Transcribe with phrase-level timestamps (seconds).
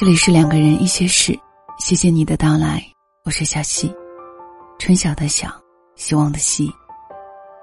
[0.00, 1.36] 这里是两个人一些事，
[1.80, 2.80] 谢谢你的到来，
[3.24, 3.92] 我是小溪，
[4.78, 5.50] 春晓的晓，
[5.96, 6.70] 希望的希。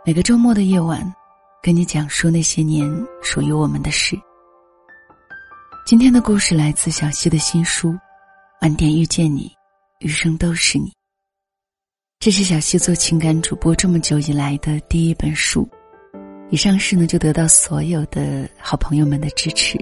[0.04, 1.16] 每个周末的夜晚，
[1.64, 2.86] 跟你讲述那些年
[3.22, 4.20] 属于我们的事。
[5.86, 7.92] 今天的故事来自小溪的新书
[8.62, 9.50] 《晚点遇见你，
[10.00, 10.90] 余生都是你》。
[12.20, 15.66] 这是小溪做情感主播这么久以来的第一本书，
[16.50, 19.80] 一上市呢就得到所有的好朋友们的支持。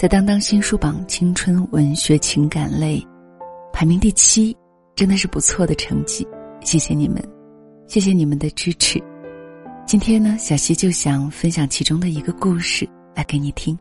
[0.00, 3.06] 在当当新书榜青春文学情感类
[3.70, 4.56] 排名第七，
[4.96, 6.26] 真的是不错的成绩，
[6.62, 7.22] 谢谢你们，
[7.86, 8.98] 谢谢你们的支持。
[9.86, 13.78] 今天呢，小溪就想分享其中的一个故事来给你听。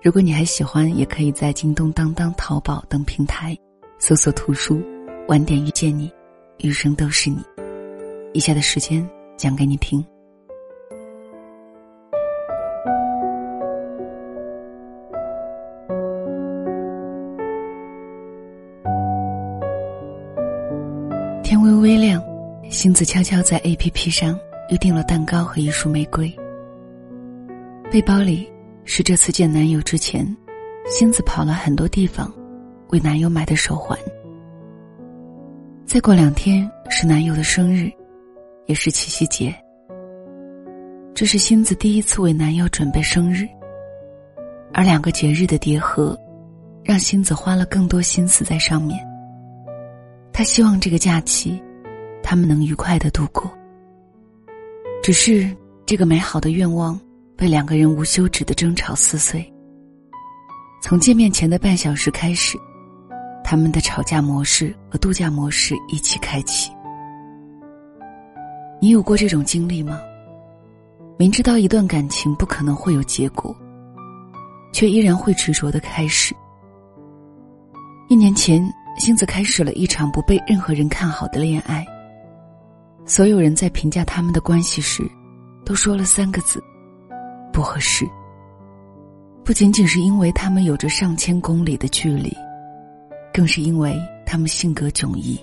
[0.00, 3.58] 如果你还喜欢，也可以在京东、当当、淘宝等平台
[3.98, 4.76] 搜索图书
[5.26, 6.08] 《晚点遇见你，
[6.58, 7.38] 余生都是你》。
[8.32, 9.04] 以下的时间
[9.36, 10.06] 讲给你听。
[21.52, 22.24] 天微微亮，
[22.70, 26.34] 星子悄悄在 A P P 上预定了蛋糕和一束玫瑰。
[27.90, 28.50] 背包里
[28.86, 30.26] 是这次见男友之前，
[30.88, 32.32] 星子跑了很多地方，
[32.88, 33.98] 为男友买的手环。
[35.84, 37.92] 再过两天是男友的生日，
[38.64, 39.54] 也是七夕节。
[41.12, 43.46] 这是星子第一次为男友准备生日，
[44.72, 46.18] 而两个节日的叠合，
[46.82, 49.06] 让星子花了更多心思在上面。
[50.32, 51.62] 他希望这个假期，
[52.22, 53.52] 他们能愉快的度过。
[55.02, 56.98] 只是这个美好的愿望，
[57.36, 59.46] 被两个人无休止的争吵撕碎。
[60.82, 62.56] 从见面前的半小时开始，
[63.44, 66.72] 他们的吵架模式和度假模式一起开启。
[68.80, 70.00] 你有过这种经历吗？
[71.18, 73.54] 明知道一段感情不可能会有结果，
[74.72, 76.34] 却依然会执着的开始。
[78.08, 78.66] 一年前。
[78.98, 81.84] 星子开始了一场不被任何人看好的恋爱。
[83.04, 85.02] 所有人在评价他们的关系时，
[85.64, 86.62] 都说了三个字：
[87.52, 88.06] 不合适。
[89.44, 92.32] 不仅仅是因为他们有着上千公里的距离，
[93.34, 95.36] 更是因为他们性格迥异。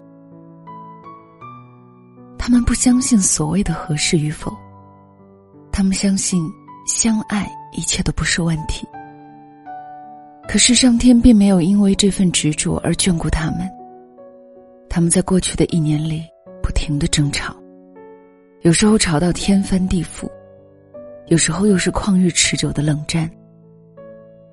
[2.38, 4.56] 他们不相信所谓的合适与否，
[5.70, 6.42] 他们相信
[6.88, 8.88] 相爱一切都不是问题。
[10.52, 13.70] 可是上天并没有因为这份执着而眷顾他们。
[14.90, 16.24] 他们在过去的一年里
[16.64, 17.56] 不停的争吵，
[18.62, 20.28] 有时候吵到天翻地覆，
[21.28, 23.30] 有时候又是旷日持久的冷战。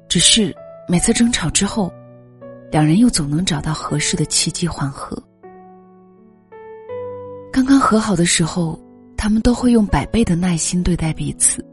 [0.06, 0.54] 只是
[0.86, 1.90] 每次争吵之后，
[2.70, 5.16] 两人又总能找到合适的契机缓和。
[7.50, 8.78] 刚刚和好的时候，
[9.16, 11.64] 他们都会用百倍的耐心对待彼此，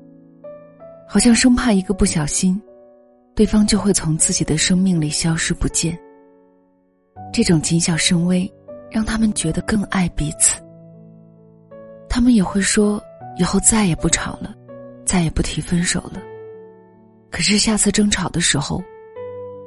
[1.09, 2.57] 好像生怕一个不小心。
[3.35, 5.97] 对方就会从自己的生命里消失不见。
[7.31, 8.51] 这种谨小慎微，
[8.91, 10.61] 让他们觉得更爱彼此。
[12.07, 13.01] 他们也会说
[13.37, 14.53] 以后再也不吵了，
[15.03, 16.21] 再也不提分手了。
[17.31, 18.83] 可是下次争吵的时候，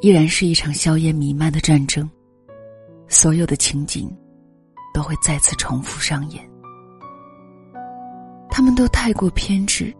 [0.00, 2.08] 依然是一场硝烟弥漫的战争，
[3.08, 4.08] 所有的情景
[4.94, 6.48] 都会再次重复上演。
[8.48, 9.92] 他们都太过偏执，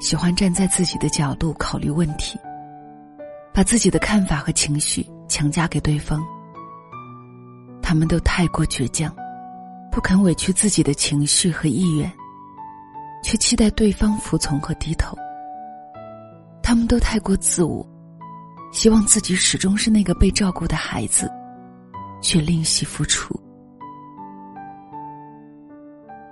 [0.00, 2.38] 喜欢站在自己的角度考虑问题。
[3.52, 6.22] 把自己的看法和情绪强加给对方，
[7.82, 9.14] 他们都太过倔强，
[9.90, 12.10] 不肯委屈自己的情绪和意愿，
[13.22, 15.16] 却期待对方服从和低头。
[16.62, 17.84] 他们都太过自我，
[18.72, 21.28] 希望自己始终是那个被照顾的孩子，
[22.22, 23.38] 却吝惜付出。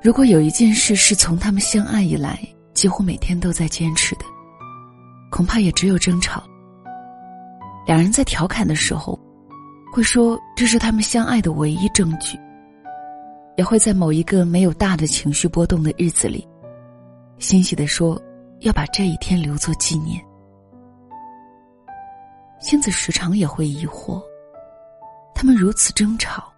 [0.01, 2.39] 如果有一件事是从他们相爱以来
[2.73, 4.25] 几乎每天都在坚持的，
[5.29, 6.41] 恐怕也只有争吵。
[7.89, 9.19] 两人在调侃的时候，
[9.91, 12.39] 会说这是他们相爱的唯一证据。
[13.57, 16.47] 也会在某一个没有大的情绪波动的日子里，
[17.39, 18.21] 欣喜的说
[18.61, 20.23] 要把这一天留作纪念。
[22.61, 24.23] 星子时常也会疑惑，
[25.35, 26.53] 他们如此争吵，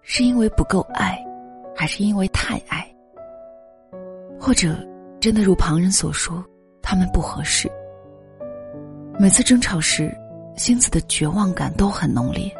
[0.00, 1.22] 是因为不够爱，
[1.76, 2.90] 还是因为太爱？
[4.40, 4.74] 或者
[5.20, 6.42] 真的如旁人所说，
[6.80, 7.70] 他们不合适？
[9.20, 10.10] 每次争吵时。
[10.56, 12.50] 星子的绝望感都很浓烈，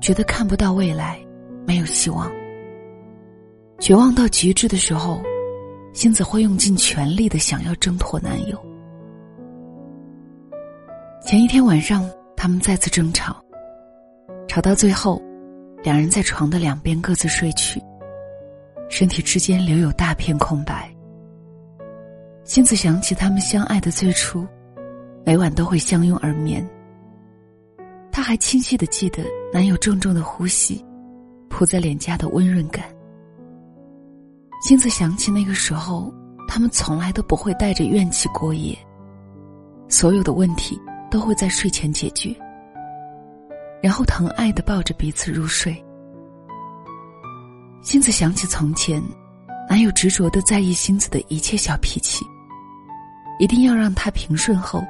[0.00, 1.18] 觉得看不到未来，
[1.66, 2.30] 没有希望。
[3.78, 5.22] 绝望到极致的时候，
[5.92, 8.58] 星子会用尽全力的想要挣脱男友。
[11.24, 13.36] 前一天晚上，他们再次争吵，
[14.48, 15.22] 吵到最后，
[15.84, 17.80] 两人在床的两边各自睡去，
[18.88, 20.92] 身体之间留有大片空白。
[22.42, 24.44] 星子想起他们相爱的最初，
[25.24, 26.68] 每晚都会相拥而眠。
[28.20, 30.84] 她还清晰的记得男友重重的呼吸，
[31.48, 32.84] 扑在脸颊的温润感。
[34.60, 36.12] 星子想起那个时候，
[36.46, 38.76] 他们从来都不会带着怨气过夜，
[39.88, 40.78] 所有的问题
[41.10, 42.36] 都会在睡前解决，
[43.82, 45.74] 然后疼爱的抱着彼此入睡。
[47.80, 49.02] 星子想起从前，
[49.66, 52.22] 男友执着的在意星子的一切小脾气，
[53.38, 54.84] 一定要让她平顺后，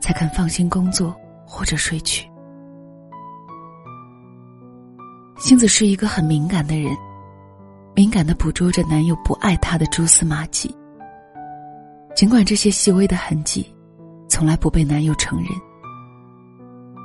[0.00, 1.14] 才肯放心工作
[1.46, 2.26] 或者睡去。
[5.50, 6.96] 星子是一个很敏感的人。
[7.96, 10.72] 敏感的捕捉着男友不爱她的蛛丝马迹，
[12.14, 13.68] 尽管这些细微的痕迹，
[14.28, 15.48] 从来不被男友承认。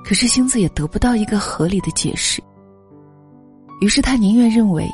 [0.03, 2.39] 可是星子也得不到一个合理的解释，
[3.81, 4.87] 于是她宁愿认为，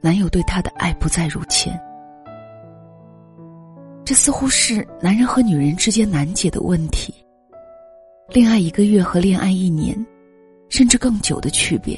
[0.00, 1.80] 男友对她的爱不再如前。
[4.04, 7.14] 这似乎是男人和女人之间难解的问题。
[8.30, 9.96] 恋爱一个月和恋爱一年，
[10.68, 11.96] 甚至更久的区别，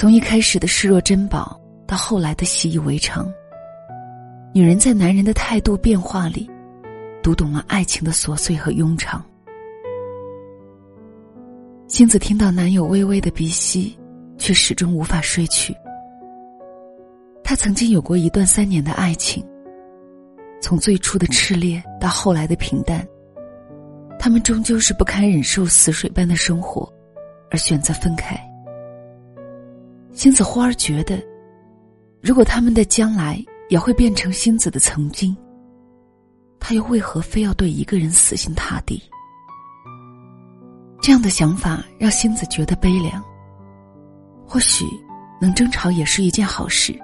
[0.00, 1.60] 从一开始的视若珍宝。
[1.86, 3.30] 到后来的习以为常，
[4.54, 6.48] 女人在男人的态度变化里，
[7.22, 9.22] 读懂了爱情的琐碎和庸常。
[11.86, 13.94] 星子听到男友微微的鼻息，
[14.38, 15.76] 却始终无法睡去。
[17.44, 19.46] 她曾经有过一段三年的爱情，
[20.62, 23.06] 从最初的炽烈到后来的平淡，
[24.18, 26.90] 他们终究是不堪忍受死水般的生活，
[27.50, 28.49] 而选择分开。
[30.20, 31.18] 星子忽而觉得。
[32.20, 35.34] 如果他们的将来也会变成星子的曾经，
[36.58, 39.02] 他又为何非要对一个人死心塌地？
[41.00, 43.24] 这样的想法让星子觉得悲凉。
[44.46, 44.84] 或许，
[45.40, 46.94] 能争吵也是一件好事，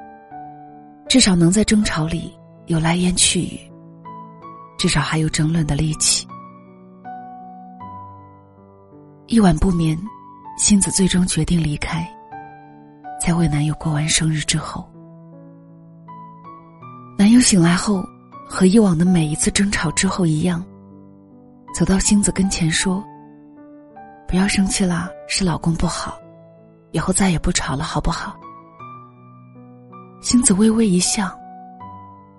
[1.09, 2.31] 至少能在争吵里
[2.67, 3.59] 有来言去语，
[4.77, 6.29] 至少还有争论的力气。
[9.27, 9.99] 一晚不眠，
[10.59, 12.07] 星子最终决定离开。
[13.21, 14.89] 在为男友过完生日之后。
[17.19, 18.05] 男友醒来后，
[18.47, 20.65] 和以往的每一次争吵之后一样，
[21.75, 23.03] 走到星子跟前说
[24.29, 26.19] ：“不要生气啦，是老公不好，
[26.93, 28.37] 以后再也不吵了，好不好？”
[30.21, 31.31] 星子微微一笑，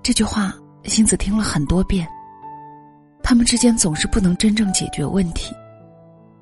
[0.03, 0.53] 这句话
[0.83, 2.07] 星子听了很多遍。
[3.23, 5.53] 他们之间总是不能真正解决问题，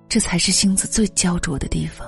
[0.07, 2.07] 这才是星子最焦灼的地方。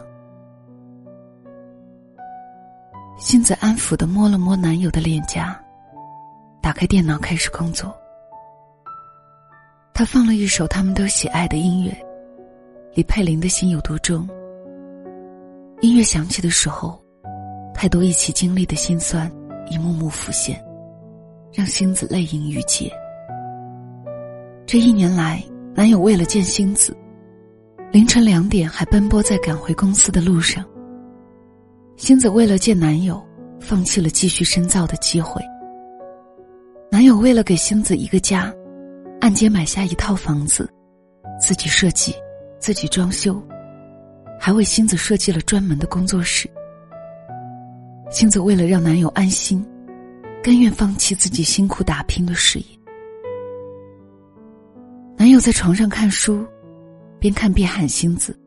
[3.20, 5.60] 星子安抚的摸了摸男友的脸颊。
[6.62, 7.96] 打开电脑，开始工作。
[9.92, 11.92] 他放了一首他们都喜爱的音乐，
[12.94, 14.30] 李佩玲的心有多重。
[15.82, 17.02] 音乐响起的时候，
[17.74, 19.32] 太多一起经历的心酸
[19.72, 20.64] 一幕幕浮现，
[21.52, 22.92] 让星子泪盈于睫。
[24.68, 25.44] 这一年来，
[25.74, 26.96] 男友为了见星子，
[27.92, 30.64] 凌晨两点还奔波在赶回公司的路上。
[31.98, 33.22] 星子为了见男友，
[33.60, 35.42] 放弃了继续深造的机会。
[36.92, 38.54] 男友为了给星子一个家，
[39.20, 40.70] 按揭买下一套房子，
[41.42, 42.14] 自己设计，
[42.60, 43.42] 自己装修，
[44.40, 46.48] 还为星子设计了专门的工作室。
[48.12, 49.66] 星子为了让男友安心，
[50.44, 52.66] 甘愿放弃自己辛苦打拼的事业。
[55.18, 56.46] 男友在床上看书，
[57.18, 58.38] 边看边喊星子：“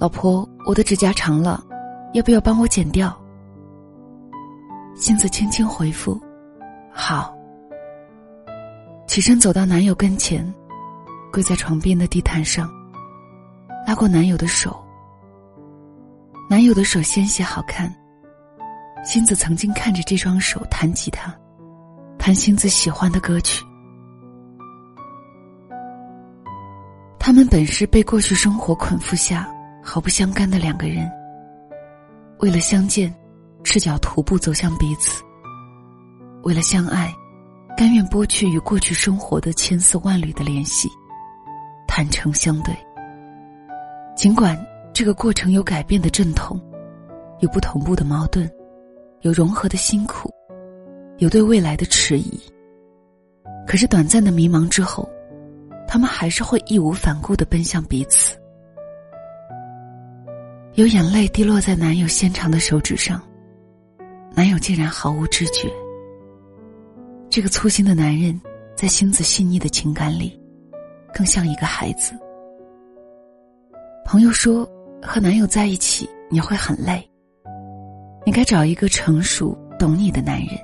[0.00, 1.64] 老婆，我的指甲长了，
[2.12, 3.16] 要不要帮我剪掉？”
[4.96, 6.20] 星子轻轻回复。
[6.92, 7.34] 好。
[9.06, 10.44] 起身走到男友跟前，
[11.32, 12.70] 跪在床边的地毯上，
[13.86, 14.84] 拉过男友的手。
[16.48, 17.92] 男友的手纤细好看。
[19.04, 21.34] 星子曾经看着这双手弹吉他，
[22.18, 23.64] 弹星子喜欢的歌曲。
[27.18, 29.48] 他们本是被过去生活捆缚下
[29.82, 31.10] 毫不相干的两个人，
[32.40, 33.12] 为了相见，
[33.64, 35.24] 赤脚徒步走向彼此。
[36.44, 37.12] 为了相爱，
[37.76, 40.88] 甘愿剥去与过去生活的千丝万缕的联系，
[41.88, 42.72] 坦诚相对。
[44.16, 44.56] 尽管
[44.94, 46.60] 这个过程有改变的阵痛，
[47.40, 48.48] 有不同步的矛盾，
[49.22, 50.32] 有融合的辛苦，
[51.18, 52.40] 有对未来的迟疑。
[53.66, 55.08] 可是短暂的迷茫之后，
[55.88, 58.37] 他们还是会义无反顾的奔向彼此。
[60.78, 63.20] 有眼泪滴落在男友纤长的手指上，
[64.32, 65.68] 男友竟然毫无知觉。
[67.28, 68.40] 这个粗心的男人，
[68.76, 70.40] 在星子细腻的情感里，
[71.12, 72.12] 更像一个孩子。
[74.04, 74.64] 朋友说，
[75.02, 77.04] 和男友在一起你会很累，
[78.24, 80.56] 你该找一个成熟懂你的男人。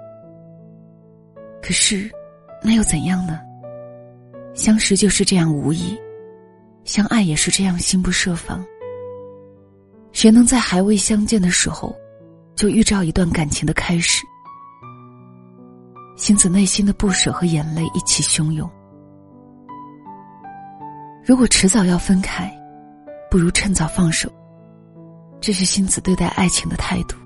[1.60, 2.08] 可是，
[2.62, 3.40] 那又怎样呢？
[4.54, 5.98] 相识就是这样无意，
[6.84, 8.64] 相爱也是这样心不设防。
[10.14, 11.94] 谁能在还未相见的时候，
[12.54, 14.24] 就预兆一段感情的开始？
[16.16, 18.70] 星子内心的不舍和眼泪一起汹涌。
[21.26, 22.48] 如果迟早要分开，
[23.28, 24.30] 不如趁早放手。
[25.40, 27.16] 这是星子对待爱情的态度。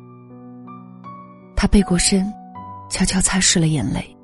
[1.54, 2.26] 他背过身，
[2.88, 4.16] 悄悄擦拭了眼泪。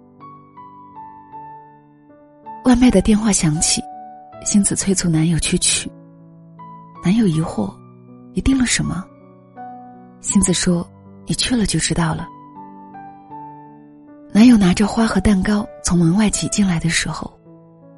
[2.64, 3.82] 外卖的电话响起，
[4.42, 5.92] 星子催促男友去取。
[7.04, 7.70] 男友疑惑
[8.34, 9.02] ：“你订了什么？”
[10.20, 10.86] 星子说
[11.26, 12.28] ：“你去了就知道了。”
[14.32, 17.32] 男友拿着花和蛋糕从门外挤进来的时候，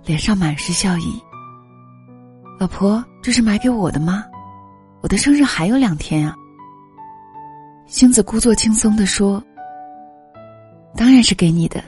[0.04, 1.20] 脸上满是笑意。
[2.60, 4.24] 老婆，这是买给我的吗？
[5.02, 6.34] 我的生日还有两天呀。
[7.86, 9.42] 星子故作轻松的说
[10.96, 11.82] ：“当然是给你的，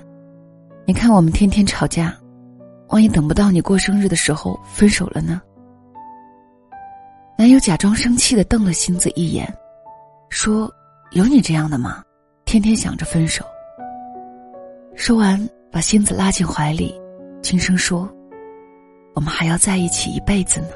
[0.86, 2.14] 你看我们天天吵架，
[2.90, 5.42] 万一等不到你过生日的时候分手了呢？”
[7.38, 9.46] 男友假装生气的瞪了星子一眼，
[10.28, 10.68] 说
[11.14, 12.02] ：“有你这样的吗？
[12.44, 13.44] 天天想着分手。”
[14.96, 17.00] 说完，把星子拉进怀里，
[17.40, 18.12] 轻声说
[19.14, 20.70] ：“我们还要在一起一辈子呢。”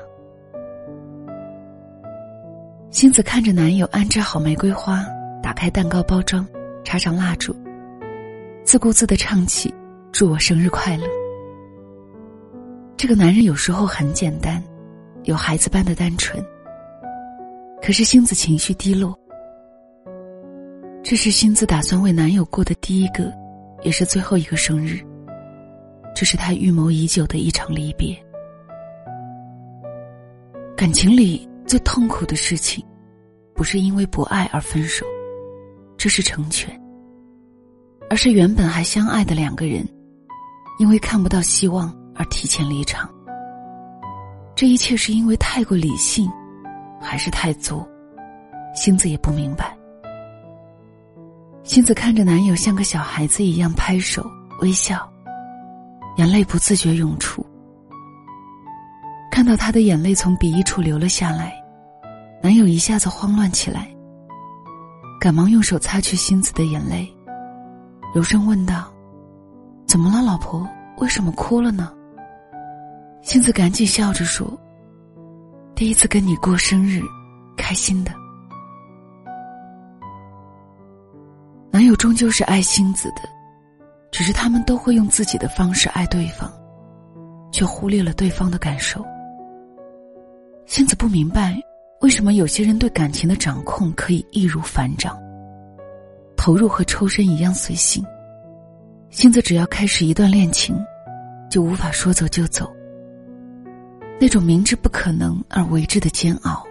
[2.92, 5.04] 星子看着男友安置好玫瑰花，
[5.42, 6.46] 打开蛋糕包装，
[6.84, 7.52] 插上蜡烛，
[8.62, 9.74] 自顾自的唱起
[10.12, 11.04] “祝我生日快乐”。
[12.96, 14.62] 这个男人有时候很简单，
[15.24, 16.40] 有孩子般的单纯。
[17.82, 19.18] 可是星子情绪低落，
[21.02, 23.32] 这是星子打算为男友过的第一个，
[23.82, 25.00] 也是最后一个生日。
[26.14, 28.16] 这是他预谋已久的一场离别。
[30.76, 31.48] 感情里。
[31.64, 32.84] 最痛苦的事情，
[33.54, 35.06] 不是因为不爱而分手，
[35.96, 36.68] 这是成全；
[38.10, 39.88] 而是原本还相爱的两个人，
[40.80, 43.08] 因为看不到希望而提前离场。
[44.56, 46.28] 这一切是因为太过理性，
[47.02, 47.86] 还是太足？
[48.74, 49.76] 星子也不明白。
[51.62, 54.24] 星子看着男友像个小孩子一样拍手
[54.60, 55.06] 微笑，
[56.16, 57.44] 眼泪不自觉涌出。
[59.30, 61.52] 看到他的眼泪从鼻翼处流了下来。
[62.42, 63.88] 男友一下子慌乱起来，
[65.20, 67.08] 赶忙用手擦去星子的眼泪，
[68.12, 68.92] 柔声问道
[69.86, 70.68] ：“怎么了，老婆？
[70.98, 71.92] 为什么哭了呢？”
[73.22, 74.58] 星子赶紧笑着说
[75.74, 77.00] ：“第一次跟你过生日，
[77.56, 78.12] 开心的。”
[81.70, 83.22] 男友终究是爱星子的，
[84.10, 86.52] 只是他们都会用自己的方式爱对方，
[87.50, 89.04] 却忽略了对方的感受。
[90.66, 91.58] 星子不明白。
[92.00, 95.16] 为什么有些人对感情的掌控可以易如反掌？
[96.36, 98.04] 投入和抽身一样随性。
[99.08, 100.76] 星子只要开始一段恋情，
[101.48, 102.68] 就无法说走就走。
[104.22, 106.64] 那种明知不可能而为之的煎熬，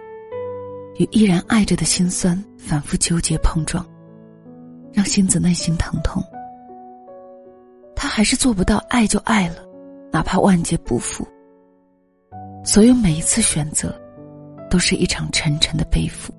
[0.96, 3.86] 与依然爱着的心酸反复纠结碰撞，
[4.90, 6.24] 让星子内心疼痛。
[7.94, 9.56] 他还是做不到爱就爱了，
[10.10, 11.28] 哪怕万劫不复。
[12.64, 13.94] 所有每一次选择。
[14.70, 16.32] 都是一场沉沉的背负。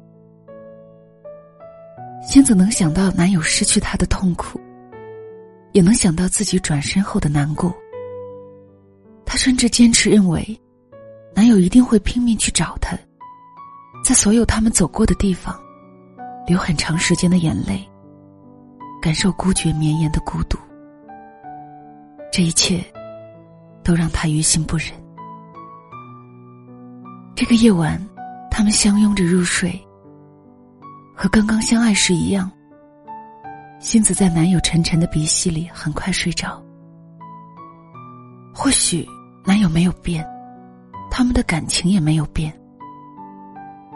[2.28, 4.60] 仙子能想到男友失去她的痛苦，
[5.74, 7.72] 也能想到自己转身后的难过。
[9.24, 10.60] 她甚至坚持认为，
[11.36, 12.98] 男友一定会拼命去找她，
[14.04, 15.60] 在所有他们走过的地方，
[16.48, 17.88] 流很长时间的眼泪，
[19.02, 20.58] 感受孤绝绵延的孤独。
[22.32, 22.84] 这一切，
[23.84, 24.88] 都让她于心不忍。
[27.36, 28.00] 这个夜晚。
[28.56, 29.84] 他们相拥着入睡，
[31.16, 32.52] 和刚刚相爱时一样。
[33.80, 36.64] 星子在男友沉沉的鼻息里很快睡着。
[38.54, 39.04] 或许
[39.44, 40.24] 男友没有变，
[41.16, 42.52] 他们的感情也没有变。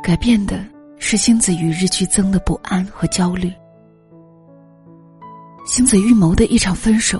[0.04, 0.64] 改变的
[1.00, 3.52] 是星子与日俱增的不安和焦虑。
[5.66, 7.20] 星子预谋的一场分手，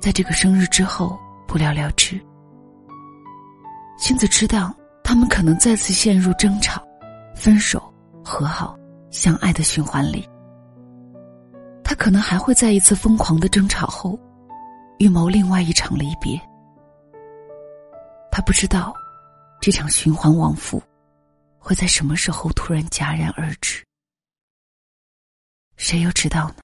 [0.00, 2.18] 在这个生日之后不了了之。
[3.98, 4.74] 星子知道。
[5.02, 6.80] 他们可能再次陷入争吵、
[7.34, 7.82] 分手、
[8.24, 8.78] 和好、
[9.10, 10.24] 相爱的循环里。
[11.82, 14.16] 他可能还会在一次疯狂的争吵后，
[14.98, 16.40] 预谋另外一场离别。
[18.30, 18.94] 他不知道，
[19.60, 20.82] 这场循环往复，
[21.58, 23.84] 会在什么时候突然戛然而止。
[25.76, 26.56] 谁又知道呢？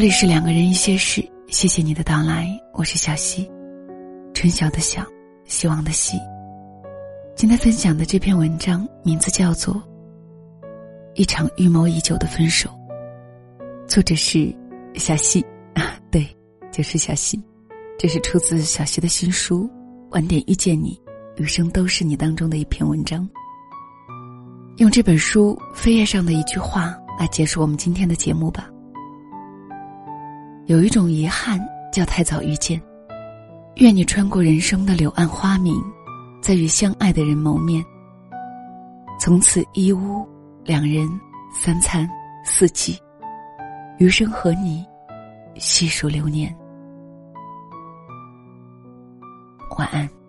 [0.00, 3.46] 这里是两个人一些事，谢谢你的到来，我是小溪，
[4.32, 5.04] 春晓的晓，
[5.44, 6.16] 希望的希。
[7.36, 9.74] 今天分享的这篇文章名字叫做
[11.16, 12.70] 《一场预谋已久的分手》，
[13.86, 14.50] 作者是
[14.94, 16.26] 小溪，啊， 对，
[16.72, 17.38] 就是小溪。
[17.98, 19.64] 这是出自小溪的新书
[20.12, 20.98] 《晚点遇见你，
[21.36, 23.28] 余生都是你》当中的一篇文章。
[24.78, 28.66] 用这本书扉页上的一句话来结束我们今天的节目吧。
[30.70, 31.60] 有一种遗憾，
[31.92, 32.80] 叫太早遇见。
[33.78, 35.74] 愿你穿过人生的柳暗花明，
[36.40, 37.84] 在与相爱的人谋面。
[39.18, 40.24] 从此一屋
[40.64, 41.08] 两人，
[41.52, 42.08] 三餐
[42.44, 42.96] 四季，
[43.98, 44.86] 余生和你
[45.56, 46.56] 细数流年。
[49.76, 50.19] 晚安。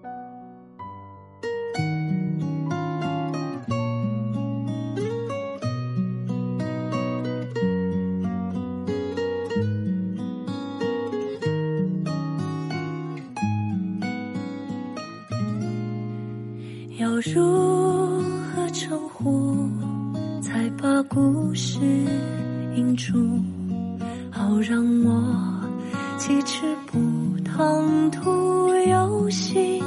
[27.54, 29.84] 唐突，有心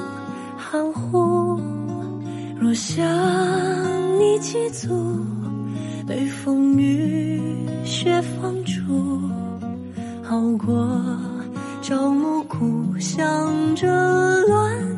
[0.57, 1.59] 含糊。
[2.61, 3.03] 若想
[4.19, 5.25] 你几足，
[6.07, 7.41] 被风雨
[7.85, 9.21] 雪放逐，
[10.29, 10.89] 熬过
[11.81, 13.87] 朝暮故乡这
[14.47, 14.94] 乱